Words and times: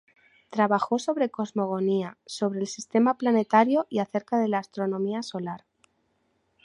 Trabajó 0.49 0.97
sobre 0.97 1.29
cosmogonía, 1.29 2.17
sobre 2.25 2.61
el 2.61 2.65
sistema 2.67 3.19
planetario 3.19 3.85
y 3.87 3.99
acerca 3.99 4.39
de 4.39 4.47
la 4.47 4.57
astronomía 4.57 5.21
solar. 5.21 5.67